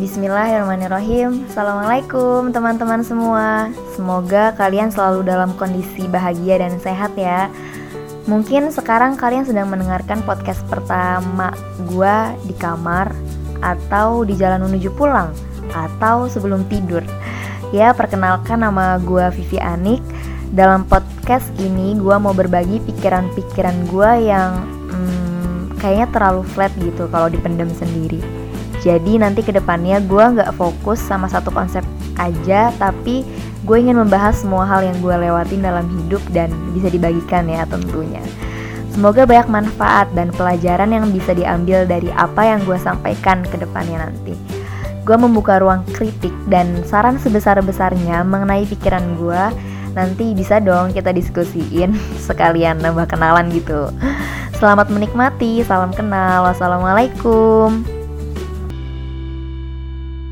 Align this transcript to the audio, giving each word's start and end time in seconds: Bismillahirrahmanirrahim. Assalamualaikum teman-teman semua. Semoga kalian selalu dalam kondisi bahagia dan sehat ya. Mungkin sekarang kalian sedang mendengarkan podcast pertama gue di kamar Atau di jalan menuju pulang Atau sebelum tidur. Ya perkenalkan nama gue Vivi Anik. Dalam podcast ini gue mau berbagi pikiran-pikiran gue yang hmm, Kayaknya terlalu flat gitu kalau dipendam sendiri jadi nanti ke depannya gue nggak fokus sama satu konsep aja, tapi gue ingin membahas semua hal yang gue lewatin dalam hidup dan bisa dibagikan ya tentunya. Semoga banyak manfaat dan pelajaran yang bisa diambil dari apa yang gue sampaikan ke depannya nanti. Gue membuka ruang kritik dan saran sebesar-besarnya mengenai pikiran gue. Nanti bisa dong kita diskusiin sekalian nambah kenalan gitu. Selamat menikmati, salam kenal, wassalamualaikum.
Bismillahirrahmanirrahim. 0.00 1.44
Assalamualaikum 1.52 2.56
teman-teman 2.56 3.04
semua. 3.04 3.68
Semoga 3.92 4.56
kalian 4.56 4.88
selalu 4.88 5.28
dalam 5.28 5.52
kondisi 5.60 6.08
bahagia 6.08 6.56
dan 6.56 6.80
sehat 6.80 7.12
ya. 7.20 7.52
Mungkin 8.24 8.72
sekarang 8.72 9.20
kalian 9.20 9.44
sedang 9.44 9.68
mendengarkan 9.68 10.24
podcast 10.24 10.64
pertama 10.72 11.52
gue 11.84 12.16
di 12.48 12.56
kamar 12.56 13.12
Atau 13.60 14.24
di 14.24 14.40
jalan 14.40 14.64
menuju 14.64 14.88
pulang 14.96 15.36
Atau 15.76 16.32
sebelum 16.32 16.64
tidur. 16.72 17.04
Ya 17.68 17.92
perkenalkan 17.92 18.64
nama 18.64 18.96
gue 18.96 19.28
Vivi 19.36 19.60
Anik. 19.60 20.00
Dalam 20.56 20.88
podcast 20.88 21.52
ini 21.60 21.92
gue 22.00 22.16
mau 22.16 22.32
berbagi 22.32 22.80
pikiran-pikiran 22.88 23.76
gue 23.92 24.10
yang 24.32 24.64
hmm, 24.64 25.76
Kayaknya 25.76 26.08
terlalu 26.08 26.42
flat 26.48 26.72
gitu 26.80 27.04
kalau 27.12 27.28
dipendam 27.28 27.68
sendiri 27.76 28.40
jadi 28.80 29.20
nanti 29.20 29.44
ke 29.44 29.52
depannya 29.52 30.00
gue 30.00 30.24
nggak 30.40 30.56
fokus 30.56 30.96
sama 30.96 31.28
satu 31.28 31.52
konsep 31.52 31.84
aja, 32.16 32.72
tapi 32.80 33.28
gue 33.68 33.76
ingin 33.76 34.00
membahas 34.00 34.40
semua 34.40 34.64
hal 34.64 34.80
yang 34.80 34.96
gue 35.04 35.12
lewatin 35.12 35.60
dalam 35.60 35.84
hidup 36.00 36.24
dan 36.32 36.48
bisa 36.72 36.88
dibagikan 36.88 37.44
ya 37.44 37.68
tentunya. 37.68 38.24
Semoga 38.90 39.28
banyak 39.28 39.48
manfaat 39.52 40.08
dan 40.16 40.32
pelajaran 40.32 40.90
yang 40.90 41.12
bisa 41.12 41.36
diambil 41.36 41.84
dari 41.84 42.08
apa 42.16 42.42
yang 42.42 42.64
gue 42.64 42.74
sampaikan 42.80 43.44
ke 43.44 43.60
depannya 43.60 44.08
nanti. 44.08 44.34
Gue 45.04 45.16
membuka 45.16 45.60
ruang 45.60 45.84
kritik 45.92 46.32
dan 46.48 46.80
saran 46.88 47.20
sebesar-besarnya 47.20 48.24
mengenai 48.24 48.64
pikiran 48.64 49.04
gue. 49.20 49.42
Nanti 49.92 50.32
bisa 50.32 50.56
dong 50.58 50.96
kita 50.96 51.12
diskusiin 51.12 51.94
sekalian 52.26 52.80
nambah 52.80 53.12
kenalan 53.12 53.52
gitu. 53.52 53.92
Selamat 54.56 54.88
menikmati, 54.92 55.64
salam 55.64 55.92
kenal, 55.92 56.48
wassalamualaikum. 56.48 57.99